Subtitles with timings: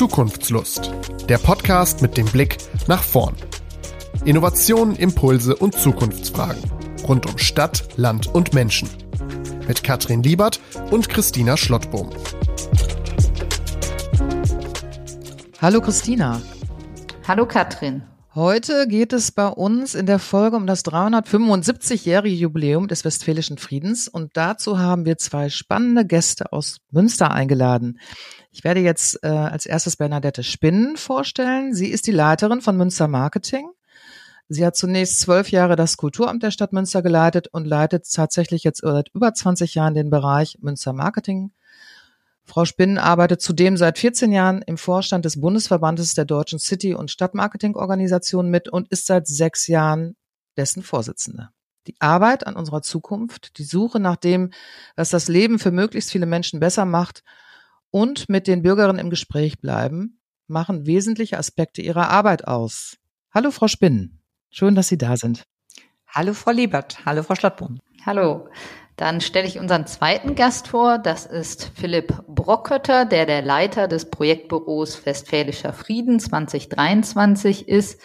[0.00, 0.90] Zukunftslust.
[1.28, 2.56] Der Podcast mit dem Blick
[2.86, 3.34] nach vorn.
[4.24, 6.62] Innovationen, Impulse und Zukunftsfragen.
[7.06, 8.88] Rund um Stadt, Land und Menschen.
[9.68, 10.58] Mit Katrin Liebert
[10.90, 12.08] und Christina Schlottbohm.
[15.60, 16.40] Hallo Christina.
[17.28, 18.02] Hallo Katrin.
[18.40, 24.08] Heute geht es bei uns in der Folge um das 375-jährige Jubiläum des Westfälischen Friedens
[24.08, 28.00] und dazu haben wir zwei spannende Gäste aus Münster eingeladen.
[28.50, 31.74] Ich werde jetzt äh, als erstes Bernadette Spinnen vorstellen.
[31.74, 33.68] Sie ist die Leiterin von Münster Marketing.
[34.48, 38.80] Sie hat zunächst zwölf Jahre das Kulturamt der Stadt Münster geleitet und leitet tatsächlich jetzt
[38.80, 41.52] seit über 20 Jahren den Bereich Münster Marketing
[42.50, 47.08] Frau Spinnen arbeitet zudem seit 14 Jahren im Vorstand des Bundesverbandes der deutschen City- und
[47.08, 50.16] Stadtmarketingorganisationen mit und ist seit sechs Jahren
[50.56, 51.50] dessen Vorsitzende.
[51.86, 54.50] Die Arbeit an unserer Zukunft, die Suche nach dem,
[54.96, 57.22] was das Leben für möglichst viele Menschen besser macht
[57.92, 62.96] und mit den Bürgerinnen im Gespräch bleiben, machen wesentliche Aspekte ihrer Arbeit aus.
[63.32, 64.24] Hallo, Frau Spinnen.
[64.50, 65.44] Schön, dass Sie da sind.
[66.08, 67.06] Hallo, Frau Liebert.
[67.06, 67.78] Hallo, Frau Schlottbohm.
[68.04, 68.48] Hallo.
[69.00, 70.98] Dann stelle ich unseren zweiten Gast vor.
[70.98, 77.98] Das ist Philipp Brockötter, der der Leiter des Projektbüros Westfälischer Frieden 2023 ist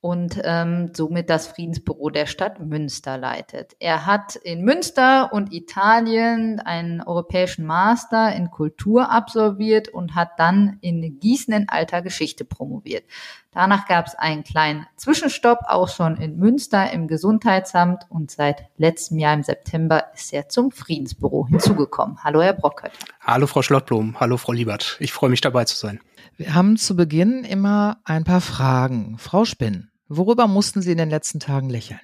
[0.00, 3.74] und ähm, somit das Friedensbüro der Stadt Münster leitet.
[3.80, 10.78] Er hat in Münster und Italien einen europäischen Master in Kultur absolviert und hat dann
[10.82, 13.04] in Gießen in alter Geschichte promoviert.
[13.52, 19.18] Danach gab es einen kleinen Zwischenstopp, auch schon in Münster im Gesundheitsamt und seit letztem
[19.18, 22.22] Jahr im September ist er zum Friedensbüro hinzugekommen.
[22.22, 22.92] Hallo, Herr Brockert.
[23.20, 24.20] Hallo, Frau Schlottblom.
[24.20, 24.96] Hallo, Frau Liebert.
[25.00, 25.98] Ich freue mich dabei zu sein.
[26.36, 29.16] Wir haben zu Beginn immer ein paar Fragen.
[29.18, 32.00] Frau Spinn, worüber mussten Sie in den letzten Tagen lächeln?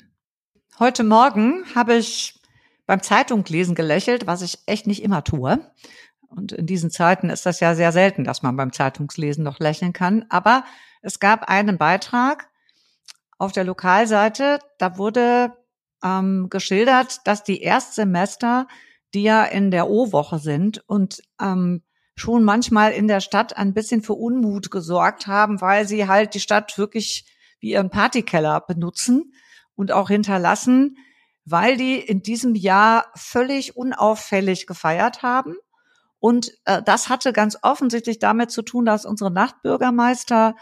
[0.78, 2.40] Heute Morgen habe ich
[2.86, 5.60] beim Zeitunglesen gelächelt, was ich echt nicht immer tue.
[6.28, 9.92] Und in diesen Zeiten ist das ja sehr selten, dass man beim Zeitungslesen noch lächeln
[9.92, 10.24] kann.
[10.30, 10.64] Aber
[11.00, 12.50] es gab einen Beitrag
[13.39, 15.52] auf der Lokalseite, da wurde
[16.02, 18.66] ähm, geschildert, dass die Erstsemester,
[19.12, 21.83] die ja in der O-Woche sind und ähm,
[22.14, 26.41] schon manchmal in der Stadt ein bisschen für Unmut gesorgt haben, weil sie halt die
[26.41, 27.27] Stadt wirklich
[27.61, 29.33] wie ihren Partykeller benutzen
[29.75, 30.97] und auch hinterlassen,
[31.45, 35.57] weil die in diesem Jahr völlig unauffällig gefeiert haben.
[36.19, 40.57] Und äh, das hatte ganz offensichtlich damit zu tun, dass unsere Nachtbürgermeister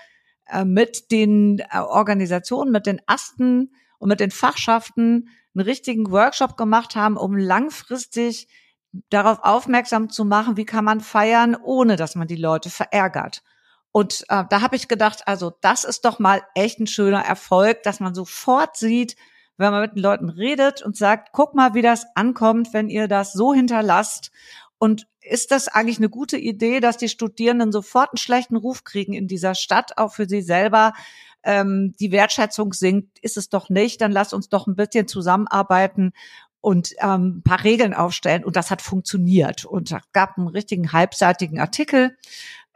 [0.47, 6.57] äh, mit den äh, Organisationen, mit den Asten und mit den Fachschaften einen richtigen Workshop
[6.57, 8.49] gemacht haben, um langfristig
[9.10, 13.42] darauf aufmerksam zu machen, wie kann man feiern, ohne dass man die Leute verärgert.
[13.91, 17.82] Und äh, da habe ich gedacht, also das ist doch mal echt ein schöner Erfolg,
[17.82, 19.16] dass man sofort sieht,
[19.58, 23.06] wenn man mit den Leuten redet und sagt, guck mal, wie das ankommt, wenn ihr
[23.06, 24.30] das so hinterlasst.
[24.78, 29.12] Und ist das eigentlich eine gute Idee, dass die Studierenden sofort einen schlechten Ruf kriegen
[29.12, 30.94] in dieser Stadt, auch für sie selber?
[31.44, 34.00] Ähm, die Wertschätzung sinkt, ist es doch nicht.
[34.00, 36.12] Dann lasst uns doch ein bisschen zusammenarbeiten
[36.62, 38.45] und ähm, ein paar Regeln aufstellen.
[38.45, 39.67] Und das hat funktioniert.
[39.67, 42.17] Und es gab einen richtigen halbseitigen Artikel.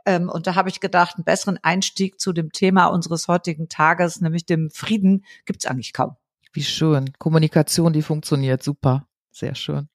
[0.05, 4.21] Ähm, und da habe ich gedacht, einen besseren Einstieg zu dem Thema unseres heutigen Tages,
[4.21, 6.17] nämlich dem Frieden, gibt's eigentlich kaum.
[6.53, 7.13] Wie schön.
[7.19, 8.63] Kommunikation, die funktioniert.
[8.63, 9.07] Super.
[9.31, 9.89] Sehr schön.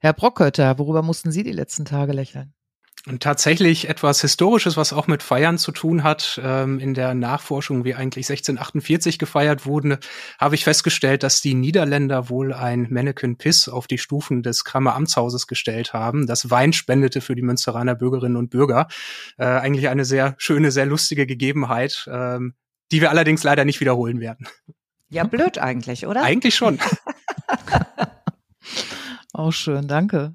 [0.00, 2.54] Herr Brockötter, worüber mussten Sie die letzten Tage lächeln?
[3.06, 6.40] Und tatsächlich etwas Historisches, was auch mit Feiern zu tun hat.
[6.42, 9.98] Ähm, in der Nachforschung, wie eigentlich 1648 gefeiert wurde,
[10.38, 14.94] habe ich festgestellt, dass die Niederländer wohl ein Mannequin Piss auf die Stufen des Kramer
[14.94, 18.88] Amtshauses gestellt haben, das Wein spendete für die Münsteraner Bürgerinnen und Bürger.
[19.36, 22.54] Äh, eigentlich eine sehr schöne, sehr lustige Gegebenheit, ähm,
[22.90, 24.48] die wir allerdings leider nicht wiederholen werden.
[25.10, 26.22] Ja, blöd eigentlich, oder?
[26.22, 26.78] Eigentlich schon.
[29.34, 30.34] Auch schön, danke.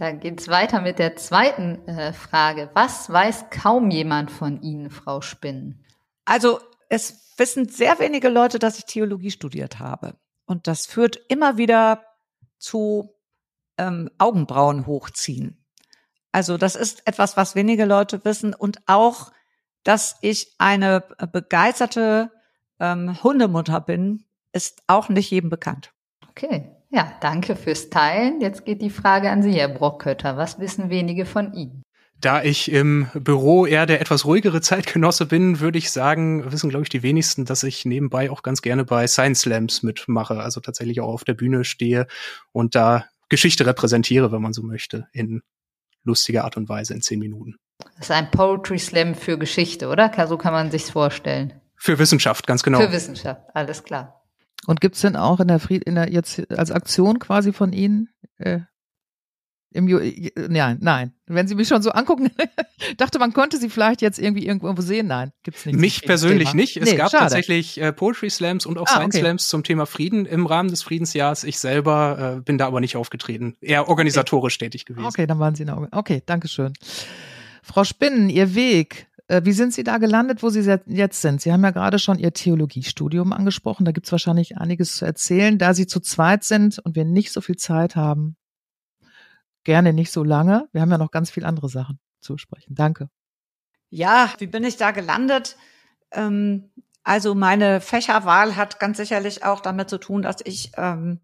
[0.00, 2.70] Dann geht's weiter mit der zweiten äh, Frage.
[2.72, 5.84] Was weiß kaum jemand von Ihnen, Frau Spinnen?
[6.24, 10.14] Also es wissen sehr wenige Leute, dass ich Theologie studiert habe.
[10.46, 12.02] Und das führt immer wieder
[12.56, 13.14] zu
[13.76, 15.62] ähm, Augenbrauen hochziehen.
[16.32, 18.54] Also das ist etwas, was wenige Leute wissen.
[18.54, 19.32] Und auch,
[19.82, 22.30] dass ich eine begeisterte
[22.78, 25.92] ähm, Hundemutter bin, ist auch nicht jedem bekannt.
[26.30, 26.74] Okay.
[26.90, 28.40] Ja, danke fürs Teilen.
[28.40, 30.36] Jetzt geht die Frage an Sie, Herr Brockkötter.
[30.36, 31.82] Was wissen wenige von Ihnen?
[32.20, 36.82] Da ich im Büro eher der etwas ruhigere Zeitgenosse bin, würde ich sagen, wissen, glaube
[36.82, 41.00] ich, die wenigsten, dass ich nebenbei auch ganz gerne bei Science Slams mitmache, also tatsächlich
[41.00, 42.06] auch auf der Bühne stehe
[42.52, 45.42] und da Geschichte repräsentiere, wenn man so möchte, in
[46.04, 47.56] lustiger Art und Weise in zehn Minuten.
[47.96, 50.12] Das ist ein Poetry Slam für Geschichte, oder?
[50.26, 51.54] So kann man sich's vorstellen.
[51.76, 52.80] Für Wissenschaft, ganz genau.
[52.80, 54.19] Für Wissenschaft, alles klar.
[54.66, 58.10] Und gibt's denn auch in der Fried, in der jetzt als Aktion quasi von Ihnen
[58.36, 58.60] äh,
[59.72, 60.00] Im Ju
[60.48, 61.12] nein, nein.
[61.26, 62.30] Wenn Sie mich schon so angucken,
[62.96, 65.06] dachte man könnte Sie vielleicht jetzt irgendwie irgendwo sehen.
[65.06, 65.78] Nein, gibt's nicht.
[65.78, 66.60] Mich persönlich Thema.
[66.60, 66.76] nicht.
[66.76, 67.22] Es nee, gab schade.
[67.22, 69.22] tatsächlich äh, Poetry Slams und auch ah, Science okay.
[69.22, 71.44] Slams zum Thema Frieden im Rahmen des Friedensjahrs.
[71.44, 73.56] Ich selber äh, bin da aber nicht aufgetreten.
[73.60, 74.66] Eher organisatorisch okay.
[74.66, 75.06] tätig gewesen.
[75.06, 75.86] Okay, dann waren Sie noch.
[75.92, 76.72] Okay, danke schön.
[77.62, 79.06] Frau Spinnen, Ihr Weg.
[79.30, 81.40] Äh, wie sind Sie da gelandet, wo Sie jetzt sind?
[81.40, 83.84] Sie haben ja gerade schon Ihr Theologiestudium angesprochen.
[83.84, 85.56] Da gibt's wahrscheinlich einiges zu erzählen.
[85.56, 88.36] Da Sie zu zweit sind und wir nicht so viel Zeit haben,
[89.62, 90.68] gerne nicht so lange.
[90.72, 92.74] Wir haben ja noch ganz viel andere Sachen zu sprechen.
[92.74, 93.08] Danke.
[93.88, 95.56] Ja, wie bin ich da gelandet?
[96.10, 96.72] Ähm,
[97.04, 101.20] also meine Fächerwahl hat ganz sicherlich auch damit zu tun, dass ich ähm,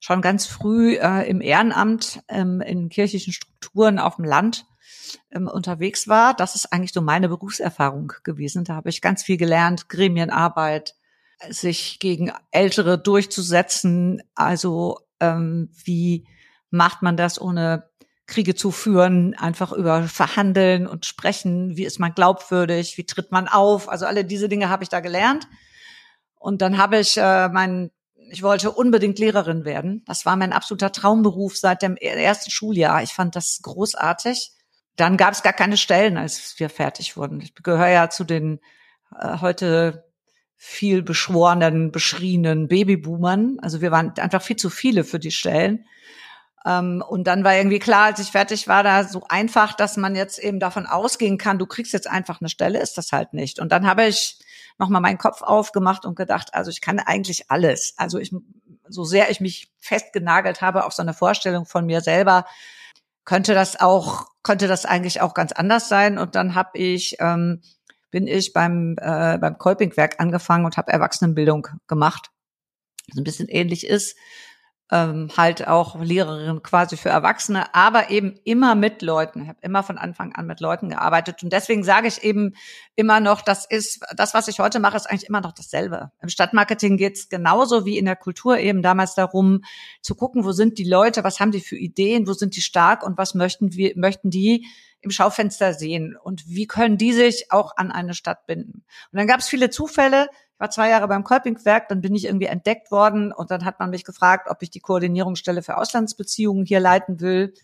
[0.00, 4.66] schon ganz früh äh, im Ehrenamt ähm, in kirchlichen Strukturen auf dem Land
[5.30, 6.34] ähm, unterwegs war.
[6.34, 8.64] Das ist eigentlich so meine Berufserfahrung gewesen.
[8.64, 10.94] Da habe ich ganz viel gelernt, Gremienarbeit,
[11.48, 14.22] sich gegen Ältere durchzusetzen.
[14.34, 16.26] Also ähm, wie
[16.70, 17.88] macht man das, ohne
[18.26, 23.48] Kriege zu führen, einfach über Verhandeln und Sprechen, wie ist man glaubwürdig, wie tritt man
[23.48, 25.48] auf, also alle diese Dinge habe ich da gelernt.
[26.34, 27.90] Und dann habe ich äh, mein,
[28.30, 30.04] ich wollte unbedingt Lehrerin werden.
[30.06, 33.02] Das war mein absoluter Traumberuf seit dem ersten Schuljahr.
[33.02, 34.52] Ich fand das großartig.
[34.98, 37.40] Dann gab es gar keine Stellen, als wir fertig wurden.
[37.40, 38.60] Ich gehöre ja zu den
[39.16, 40.04] äh, heute
[40.56, 43.58] viel beschworenen, beschriebenen Babyboomern.
[43.62, 45.86] Also wir waren einfach viel zu viele für die Stellen.
[46.66, 50.16] Ähm, und dann war irgendwie klar, als ich fertig war, da so einfach, dass man
[50.16, 53.60] jetzt eben davon ausgehen kann, du kriegst jetzt einfach eine Stelle, ist das halt nicht.
[53.60, 54.40] Und dann habe ich
[54.78, 57.94] nochmal meinen Kopf aufgemacht und gedacht, also ich kann eigentlich alles.
[57.96, 58.34] Also ich,
[58.88, 62.46] so sehr ich mich festgenagelt habe auf so eine Vorstellung von mir selber,
[63.28, 66.16] könnte das auch, könnte das eigentlich auch ganz anders sein.
[66.16, 67.60] Und dann habe ich, ähm,
[68.10, 72.30] bin ich beim, äh, beim Kolpingwerk angefangen und habe Erwachsenenbildung gemacht.
[73.06, 74.16] Was ein bisschen ähnlich ist
[74.90, 79.42] ähm, halt auch Lehrerin quasi für Erwachsene, aber eben immer mit Leuten.
[79.42, 82.54] Ich habe immer von Anfang an mit Leuten gearbeitet und deswegen sage ich eben
[82.96, 86.10] immer noch, das ist das, was ich heute mache, ist eigentlich immer noch dasselbe.
[86.22, 89.62] Im Stadtmarketing geht es genauso wie in der Kultur eben damals darum,
[90.00, 93.02] zu gucken, wo sind die Leute, was haben die für Ideen, wo sind die stark
[93.02, 94.66] und was möchten wir möchten die
[95.00, 98.84] im Schaufenster sehen und wie können die sich auch an eine Stadt binden.
[99.12, 102.24] Und dann gab es viele Zufälle, ich war zwei Jahre beim Kolpingwerk, dann bin ich
[102.24, 106.66] irgendwie entdeckt worden und dann hat man mich gefragt, ob ich die Koordinierungsstelle für Auslandsbeziehungen
[106.66, 107.54] hier leiten will.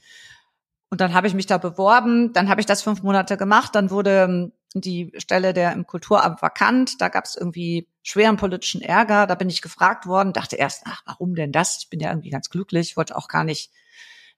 [0.90, 3.90] Und dann habe ich mich da beworben, dann habe ich das fünf Monate gemacht, dann
[3.90, 9.26] wurde ähm, die Stelle der im Kulturamt vakant, da gab es irgendwie schweren politischen Ärger,
[9.26, 11.78] da bin ich gefragt worden, dachte erst, ach, warum denn das?
[11.80, 13.72] Ich bin ja irgendwie ganz glücklich, wollte auch gar nicht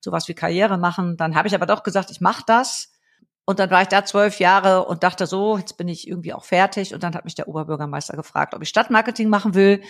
[0.01, 1.19] sowas wie Karriere machen.
[1.19, 2.96] Dann habe ich aber doch gesagt, ich mache das
[3.49, 6.45] und dann war ich da zwölf Jahre und dachte so, jetzt bin ich irgendwie auch
[6.45, 6.93] fertig.
[6.93, 9.83] Und dann hat mich der Oberbürgermeister gefragt, ob ich Stadtmarketing machen will.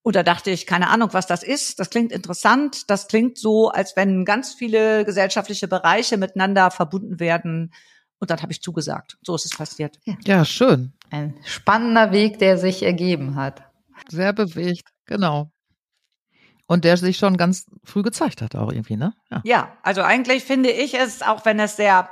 [0.00, 1.78] Und da dachte ich, keine Ahnung, was das ist.
[1.78, 2.88] Das klingt interessant.
[2.88, 7.74] Das klingt so, als wenn ganz viele gesellschaftliche Bereiche miteinander verbunden werden.
[8.18, 9.18] Und dann habe ich zugesagt.
[9.20, 9.98] So ist es passiert.
[10.24, 10.94] Ja, schön.
[11.10, 13.62] Ein spannender Weg, der sich ergeben hat.
[14.08, 15.50] Sehr bewegt, genau.
[16.66, 19.12] Und der sich schon ganz früh gezeigt hat, auch irgendwie, ne?
[19.30, 22.08] Ja, ja also eigentlich finde ich es, auch wenn es sehr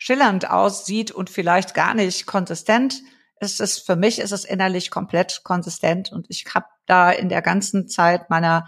[0.00, 3.02] schillernd aussieht und vielleicht gar nicht konsistent,
[3.38, 7.42] ist es für mich ist es innerlich komplett konsistent und ich habe da in der
[7.42, 8.66] ganzen Zeit meiner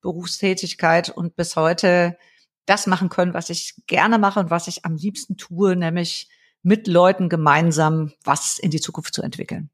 [0.00, 2.16] Berufstätigkeit und bis heute
[2.64, 6.28] das machen können, was ich gerne mache und was ich am liebsten tue, nämlich
[6.62, 9.70] mit Leuten gemeinsam was in die Zukunft zu entwickeln.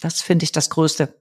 [0.00, 1.20] Das finde ich das Größte.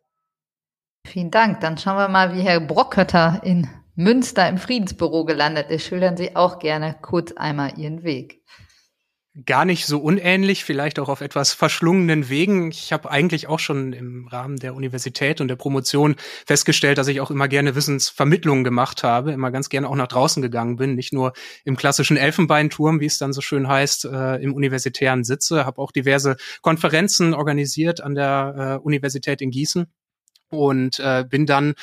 [1.08, 1.60] Vielen Dank.
[1.62, 5.86] Dann schauen wir mal, wie Herr Brockötter in Münster im Friedensbüro gelandet ist.
[5.86, 8.44] Schildern Sie auch gerne kurz einmal Ihren Weg
[9.46, 12.70] gar nicht so unähnlich, vielleicht auch auf etwas verschlungenen Wegen.
[12.70, 17.20] Ich habe eigentlich auch schon im Rahmen der Universität und der Promotion festgestellt, dass ich
[17.20, 21.14] auch immer gerne Wissensvermittlungen gemacht habe, immer ganz gerne auch nach draußen gegangen bin, nicht
[21.14, 21.34] nur
[21.66, 25.92] im klassischen Elfenbeinturm, wie es dann so schön heißt, äh, im universitären Sitze, habe auch
[25.92, 29.88] diverse Konferenzen organisiert an der äh, Universität in Gießen
[30.54, 31.74] und äh, bin dann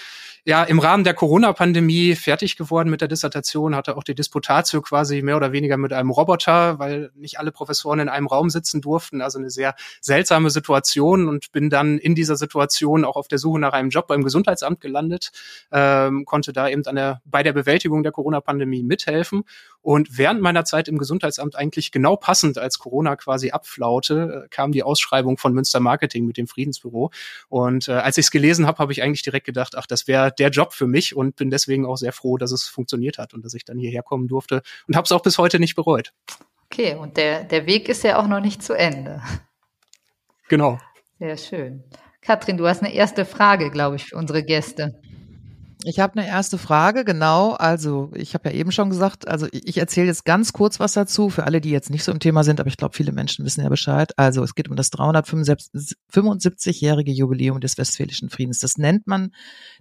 [0.44, 5.22] ja im Rahmen der Corona-Pandemie fertig geworden mit der Dissertation, hatte auch die Disputatio quasi
[5.22, 9.20] mehr oder weniger mit einem Roboter, weil nicht alle Professoren in einem Raum sitzen durften,
[9.20, 13.58] also eine sehr seltsame Situation und bin dann in dieser Situation auch auf der Suche
[13.58, 15.30] nach einem Job beim Gesundheitsamt gelandet,
[15.72, 19.44] ähm, konnte da eben an der, bei der Bewältigung der Corona-Pandemie mithelfen.
[19.82, 24.72] Und während meiner Zeit im Gesundheitsamt eigentlich genau passend, als Corona quasi abflaute, äh, kam
[24.72, 27.10] die Ausschreibung von Münster Marketing mit dem Friedensbüro.
[27.48, 30.29] Und äh, als ich es gelesen habe, habe ich eigentlich direkt gedacht, ach, das wäre
[30.38, 33.44] der Job für mich und bin deswegen auch sehr froh, dass es funktioniert hat und
[33.44, 36.12] dass ich dann hierher kommen durfte und habe es auch bis heute nicht bereut.
[36.66, 39.22] Okay, und der, der Weg ist ja auch noch nicht zu Ende.
[40.48, 40.78] Genau.
[41.18, 41.84] Sehr schön.
[42.22, 45.00] Katrin, du hast eine erste Frage, glaube ich, für unsere Gäste.
[45.84, 47.52] Ich habe eine erste Frage, genau.
[47.52, 51.30] Also ich habe ja eben schon gesagt, also ich erzähle jetzt ganz kurz was dazu,
[51.30, 53.62] für alle, die jetzt nicht so im Thema sind, aber ich glaube, viele Menschen wissen
[53.62, 54.12] ja Bescheid.
[54.18, 58.58] Also es geht um das 375-jährige Jubiläum des Westfälischen Friedens.
[58.58, 59.32] Das nennt man,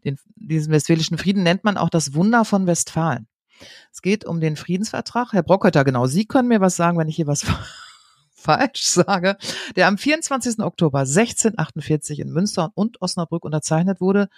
[0.06, 3.27] den, diesen Westfälischen Frieden nennt man auch das Wunder von Westfalen.
[3.91, 5.34] Es geht um den Friedensvertrag.
[5.34, 7.46] Herr Brockhötter, genau, Sie können mir was sagen, wenn ich hier was
[8.34, 9.36] falsch sage,
[9.75, 10.60] der am 24.
[10.60, 14.29] Oktober 1648 in Münster und Osnabrück unterzeichnet wurde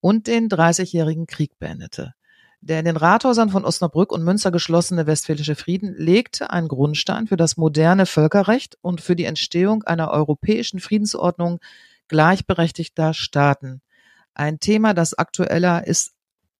[0.00, 2.14] und den Dreißigjährigen Krieg beendete.
[2.62, 7.38] Der in den Rathäusern von Osnabrück und Münster geschlossene Westfälische Frieden legte einen Grundstein für
[7.38, 11.60] das moderne Völkerrecht und für die Entstehung einer europäischen Friedensordnung
[12.08, 13.80] gleichberechtigter Staaten.
[14.34, 16.12] Ein Thema, das aktueller ist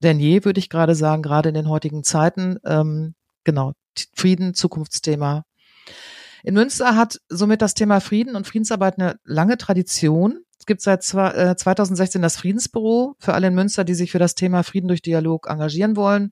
[0.02, 2.58] denn je, würde ich gerade sagen, gerade in den heutigen Zeiten.
[2.64, 3.72] Ähm, genau,
[4.14, 5.44] Frieden, Zukunftsthema.
[6.42, 10.44] In Münster hat somit das Thema Frieden und Friedensarbeit eine lange Tradition.
[10.70, 14.62] Gibt seit 2016 äh, das Friedensbüro für alle in Münster, die sich für das Thema
[14.62, 16.30] Frieden durch Dialog engagieren wollen.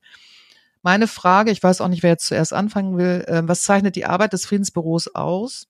[0.81, 4.05] Meine Frage, ich weiß auch nicht, wer jetzt zuerst anfangen will, äh, was zeichnet die
[4.05, 5.67] Arbeit des Friedensbüros aus?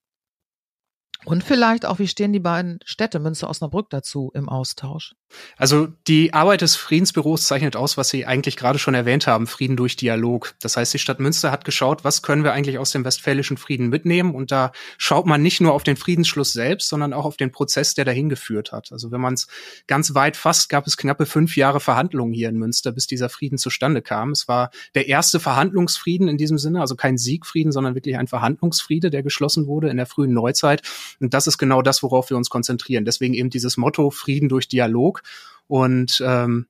[1.25, 5.15] Und vielleicht auch, wie stehen die beiden Städte Münster Osnabrück dazu im Austausch?
[5.57, 9.77] Also die Arbeit des Friedensbüros zeichnet aus, was Sie eigentlich gerade schon erwähnt haben, Frieden
[9.77, 10.55] durch Dialog.
[10.59, 13.89] Das heißt, die Stadt Münster hat geschaut, was können wir eigentlich aus dem westfälischen Frieden
[13.89, 14.33] mitnehmen.
[14.33, 17.93] Und da schaut man nicht nur auf den Friedensschluss selbst, sondern auch auf den Prozess,
[17.93, 18.91] der dahin geführt hat.
[18.91, 19.47] Also wenn man es
[19.87, 23.57] ganz weit fasst, gab es knappe fünf Jahre Verhandlungen hier in Münster, bis dieser Frieden
[23.57, 24.31] zustande kam.
[24.31, 29.11] Es war der erste Verhandlungsfrieden in diesem Sinne, also kein Siegfrieden, sondern wirklich ein Verhandlungsfriede,
[29.11, 30.81] der geschlossen wurde in der frühen Neuzeit.
[31.19, 33.05] Und das ist genau das, worauf wir uns konzentrieren.
[33.05, 35.21] Deswegen eben dieses Motto Frieden durch Dialog.
[35.67, 36.67] Und ähm,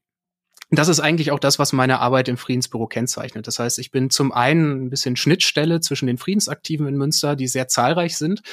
[0.72, 3.48] das ist eigentlich auch das, was meine Arbeit im Friedensbüro kennzeichnet.
[3.48, 7.48] Das heißt, ich bin zum einen ein bisschen Schnittstelle zwischen den Friedensaktiven in Münster, die
[7.48, 8.44] sehr zahlreich sind,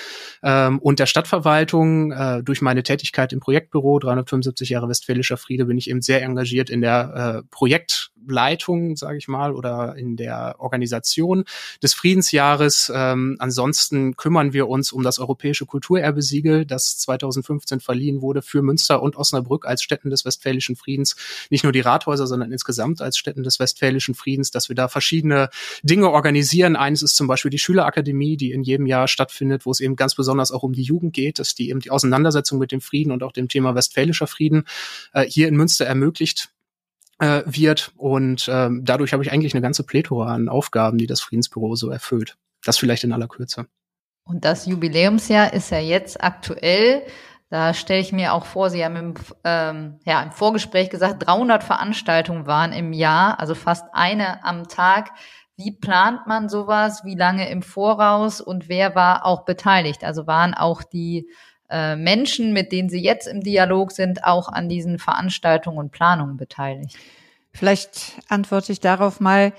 [0.43, 2.13] ähm, und der Stadtverwaltung.
[2.13, 6.71] Äh, durch meine Tätigkeit im Projektbüro 375 Jahre Westfälischer Friede bin ich eben sehr engagiert
[6.71, 11.45] in der äh, Projektleitung, sage ich mal, oder in der Organisation
[11.83, 12.91] des Friedensjahres.
[12.95, 19.03] Ähm, ansonsten kümmern wir uns um das Europäische Kulturerbesiegel, das 2015 verliehen wurde für Münster
[19.03, 21.17] und Osnabrück als Städten des Westfälischen Friedens.
[21.51, 24.89] Nicht nur die Rat Rathäuser, sondern insgesamt als Städten des Westfälischen Friedens, dass wir da
[24.89, 25.51] verschiedene
[25.83, 26.77] Dinge organisieren.
[26.77, 30.15] Eines ist zum Beispiel die Schülerakademie, die in jedem Jahr stattfindet, wo es eben ganz
[30.15, 33.23] besonders auch um die Jugend geht, dass die eben die Auseinandersetzung mit dem Frieden und
[33.23, 34.65] auch dem Thema westfälischer Frieden
[35.13, 36.51] äh, hier in Münster ermöglicht
[37.19, 37.93] äh, wird.
[37.97, 41.91] Und ähm, dadurch habe ich eigentlich eine ganze Plethora an Aufgaben, die das Friedensbüro so
[41.91, 42.37] erfüllt.
[42.65, 43.67] Das vielleicht in aller Kürze.
[44.25, 47.03] Und das Jubiläumsjahr ist ja jetzt aktuell.
[47.49, 51.63] Da stelle ich mir auch vor, Sie haben im, ähm, ja, im Vorgespräch gesagt, 300
[51.63, 55.11] Veranstaltungen waren im Jahr, also fast eine am Tag.
[55.57, 57.05] Wie plant man sowas?
[57.05, 58.41] Wie lange im Voraus?
[58.41, 60.03] Und wer war auch beteiligt?
[60.03, 61.29] Also waren auch die
[61.71, 66.37] äh, Menschen, mit denen Sie jetzt im Dialog sind, auch an diesen Veranstaltungen und Planungen
[66.37, 66.99] beteiligt?
[67.53, 69.53] Vielleicht antworte ich darauf mal.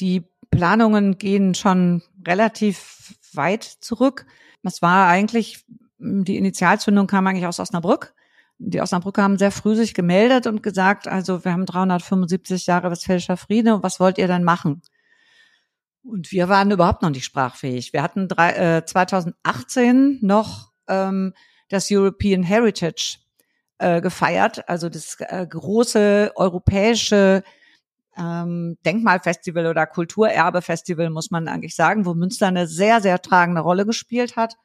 [0.00, 4.24] Die Planungen gehen schon relativ weit zurück.
[4.62, 5.64] Es war eigentlich
[6.02, 8.14] die Initialzündung kam eigentlich aus Osnabrück.
[8.58, 13.36] Die Osnabrücker haben sehr früh sich gemeldet und gesagt, also wir haben 375 Jahre Westfälischer
[13.36, 14.82] Friede und was wollt ihr denn machen?
[16.04, 17.92] Und wir waren überhaupt noch nicht sprachfähig.
[17.92, 21.34] Wir hatten drei, äh, 2018 noch ähm,
[21.68, 23.18] das European Heritage
[23.78, 27.44] äh, gefeiert, also das äh, große europäische
[28.16, 33.86] ähm, Denkmalfestival oder Kulturerbefestival, muss man eigentlich sagen, wo Münster eine sehr, sehr tragende Rolle
[33.86, 34.56] gespielt hat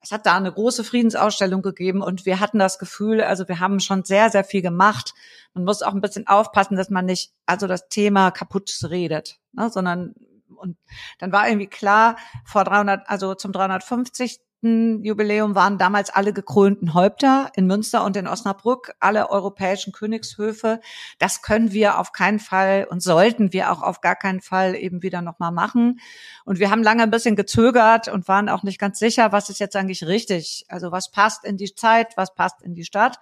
[0.00, 3.80] es hat da eine große Friedensausstellung gegeben und wir hatten das Gefühl, also wir haben
[3.80, 5.12] schon sehr, sehr viel gemacht.
[5.52, 9.68] Man muss auch ein bisschen aufpassen, dass man nicht also das Thema kaputt redet, ne,
[9.70, 10.14] sondern
[10.56, 10.76] und
[11.18, 14.40] dann war irgendwie klar, vor 300, also zum 350.
[14.62, 20.80] Jubiläum waren damals alle gekrönten Häupter in Münster und in Osnabrück, alle europäischen Königshöfe.
[21.18, 25.02] Das können wir auf keinen Fall und sollten wir auch auf gar keinen Fall eben
[25.02, 25.98] wieder nochmal machen.
[26.44, 29.60] Und wir haben lange ein bisschen gezögert und waren auch nicht ganz sicher, was ist
[29.60, 30.66] jetzt eigentlich richtig.
[30.68, 33.18] Also was passt in die Zeit, was passt in die Stadt.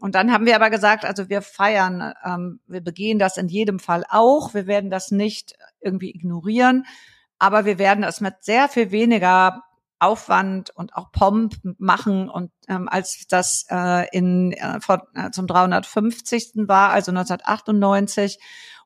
[0.00, 3.78] Und dann haben wir aber gesagt, also wir feiern, ähm, wir begehen das in jedem
[3.78, 4.52] Fall auch.
[4.52, 6.86] Wir werden das nicht irgendwie ignorieren,
[7.38, 9.62] aber wir werden es mit sehr viel weniger
[9.98, 15.46] Aufwand und auch Pomp machen und ähm, als das äh, in äh, vor, äh, zum
[15.46, 16.52] 350.
[16.68, 18.38] war, also 1998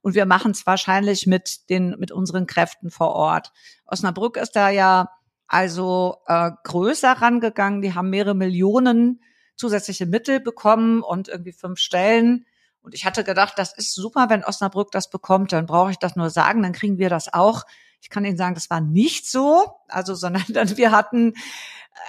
[0.02, 3.52] und wir machen es wahrscheinlich mit den mit unseren Kräften vor Ort.
[3.86, 5.10] Osnabrück ist da ja
[5.48, 9.22] also äh, größer rangegangen, die haben mehrere Millionen
[9.56, 12.46] zusätzliche Mittel bekommen und irgendwie fünf Stellen
[12.82, 16.16] und ich hatte gedacht, das ist super, wenn Osnabrück das bekommt, dann brauche ich das
[16.16, 17.64] nur sagen, dann kriegen wir das auch.
[18.00, 20.44] Ich kann Ihnen sagen, das war nicht so, also sondern
[20.76, 21.34] wir hatten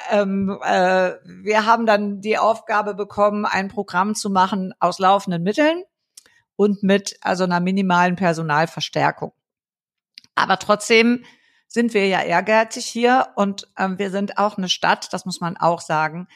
[0.10, 5.83] ähm, äh, wir haben dann die Aufgabe bekommen, ein Programm zu machen aus laufenden Mitteln.
[6.55, 9.33] und mit also einer minimalen Personalverstärkung.
[10.36, 11.25] Aber trotzdem
[11.67, 15.57] sind wir ja ehrgeizig hier und ähm, wir sind auch eine Stadt, das muss man
[15.57, 16.27] auch sagen,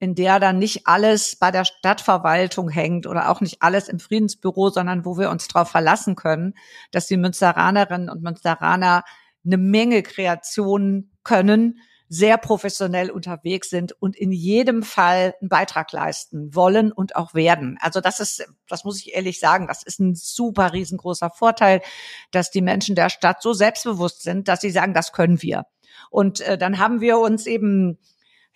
[0.00, 4.70] in der dann nicht alles bei der Stadtverwaltung hängt oder auch nicht alles im Friedensbüro,
[4.70, 6.54] sondern wo wir uns darauf verlassen können,
[6.92, 9.04] dass die Münsteranerinnen und Münsteraner
[9.44, 16.54] eine Menge Kreationen können, sehr professionell unterwegs sind und in jedem Fall einen Beitrag leisten
[16.54, 17.76] wollen und auch werden.
[17.80, 21.82] Also das ist, das muss ich ehrlich sagen, das ist ein super riesengroßer Vorteil,
[22.30, 25.66] dass die Menschen der Stadt so selbstbewusst sind, dass sie sagen, das können wir.
[26.10, 27.98] Und äh, dann haben wir uns eben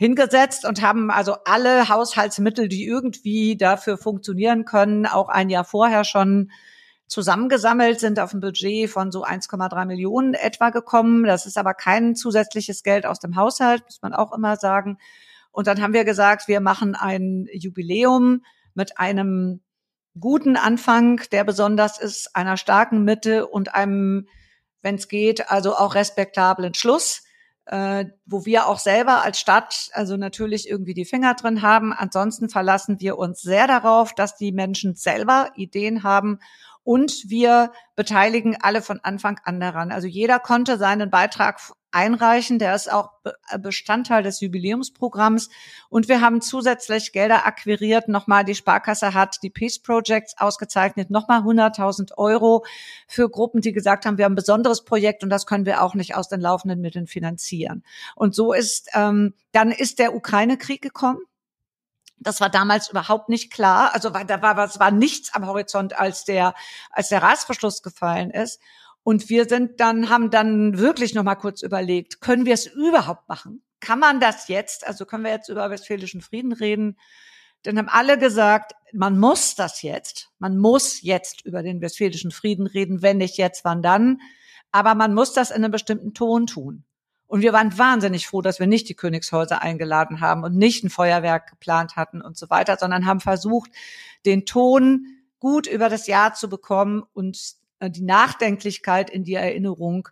[0.03, 6.03] hingesetzt und haben also alle Haushaltsmittel, die irgendwie dafür funktionieren können, auch ein Jahr vorher
[6.03, 6.51] schon
[7.07, 11.23] zusammengesammelt, sind auf ein Budget von so 1,3 Millionen etwa gekommen.
[11.23, 14.99] Das ist aber kein zusätzliches Geld aus dem Haushalt, muss man auch immer sagen.
[15.53, 18.43] Und dann haben wir gesagt, wir machen ein Jubiläum
[18.75, 19.61] mit einem
[20.19, 24.27] guten Anfang, der besonders ist, einer starken Mitte und einem,
[24.81, 27.23] wenn es geht, also auch respektablen Schluss
[27.67, 31.93] äh, wo wir auch selber als Stadt also natürlich irgendwie die Finger drin haben.
[31.93, 36.41] Ansonsten verlassen wir uns sehr darauf, dass die Menschen selber Ideen haben
[36.85, 39.93] und wir beteiligen alle von Anfang an daran.
[39.93, 41.61] Also jeder konnte seinen Beitrag
[41.93, 42.59] einreichen.
[42.59, 45.51] Der ist auch äh, Bestandteil des Jubiläumsprogramms.
[45.89, 48.09] Und wir haben zusätzlich Gelder akquiriert.
[48.09, 51.11] Nochmal, die Sparkasse hat die Peace Projects ausgezeichnet.
[51.11, 52.65] Nochmal 100.000 Euro
[53.07, 55.95] für Gruppen, die gesagt haben, wir haben ein besonderes Projekt und das können wir auch
[55.95, 57.85] nicht aus den laufenden Mitteln finanzieren.
[58.17, 61.21] Und so ist, ähm, dann ist der Ukraine-Krieg gekommen.
[62.23, 63.95] Das war damals überhaupt nicht klar.
[63.95, 66.55] Also da war, es war nichts am Horizont, als der,
[66.91, 68.61] als der Reißverschluss gefallen ist.
[69.05, 73.29] Und wir sind dann, haben dann wirklich noch mal kurz überlegt, können wir es überhaupt
[73.29, 73.63] machen?
[73.81, 74.87] Kann man das jetzt?
[74.87, 76.97] Also können wir jetzt über westfälischen Frieden reden?
[77.65, 80.31] Dann haben alle gesagt, man muss das jetzt.
[80.39, 83.03] Man muss jetzt über den westfälischen Frieden reden.
[83.03, 84.21] Wenn nicht jetzt, wann dann?
[84.71, 86.85] Aber man muss das in einem bestimmten Ton tun.
[87.33, 90.91] Und wir waren wahnsinnig froh, dass wir nicht die Königshäuser eingeladen haben und nicht ein
[90.91, 93.71] Feuerwerk geplant hatten und so weiter, sondern haben versucht,
[94.27, 95.07] den Ton
[95.39, 100.11] gut über das Jahr zu bekommen und äh, die Nachdenklichkeit in die Erinnerung,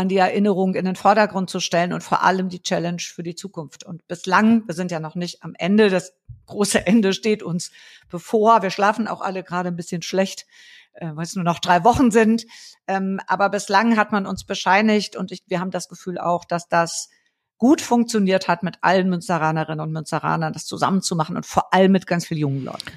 [0.00, 3.34] an die Erinnerung in den Vordergrund zu stellen und vor allem die Challenge für die
[3.34, 3.84] Zukunft.
[3.84, 6.14] Und bislang, wir sind ja noch nicht am Ende, das
[6.46, 7.70] große Ende steht uns
[8.08, 8.62] bevor.
[8.62, 10.46] Wir schlafen auch alle gerade ein bisschen schlecht,
[10.94, 12.46] äh, weil es nur noch drei Wochen sind.
[12.86, 16.66] Ähm, aber bislang hat man uns bescheinigt und ich, wir haben das Gefühl auch, dass
[16.66, 17.10] das
[17.58, 22.26] gut funktioniert hat, mit allen Münsteranerinnen und Münsteranern das zusammenzumachen und vor allem mit ganz
[22.26, 22.90] vielen jungen Leuten.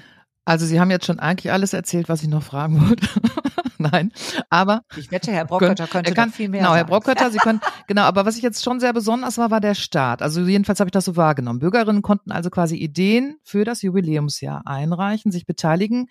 [0.46, 3.06] Also Sie haben jetzt schon eigentlich alles erzählt, was ich noch fragen wollte.
[3.92, 4.12] Nein,
[4.48, 6.60] aber ich wette, Herr Brockkötter könnte kann, viel mehr.
[6.60, 6.76] Genau, sagen.
[6.78, 8.02] Herr Brockkötter, Sie können genau.
[8.02, 10.22] Aber was ich jetzt schon sehr besonders war, war der Start.
[10.22, 11.58] Also jedenfalls habe ich das so wahrgenommen.
[11.58, 16.08] Bürgerinnen konnten also quasi Ideen für das Jubiläumsjahr einreichen, sich beteiligen.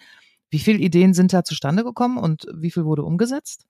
[0.49, 3.65] Wie viele Ideen sind da zustande gekommen und wie viel wurde umgesetzt?